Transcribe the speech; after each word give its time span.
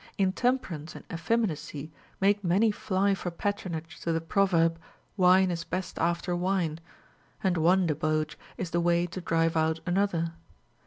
Intemperance 0.17 0.95
and 0.95 1.05
ef 1.11 1.29
feminacy 1.29 1.91
make 2.19 2.43
many 2.43 2.71
fly 2.71 3.13
for 3.13 3.29
patronage 3.29 3.99
to 3.99 4.11
the 4.11 4.19
proverb, 4.19 4.79
AVine 5.19 5.51
is 5.51 5.63
best 5.63 5.99
after 5.99 6.33
Λνΐηο, 6.33 6.79
and 7.43 7.55
one 7.57 7.85
debauch 7.85 8.35
is 8.57 8.71
the 8.71 8.81
Avay 8.81 9.05
to 9.11 9.21
drive 9.21 9.55
out 9.55 9.79
another. 9.85 10.33